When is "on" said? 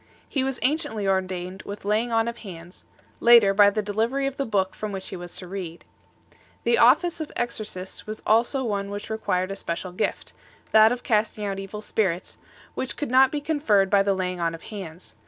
2.11-2.27, 14.39-14.55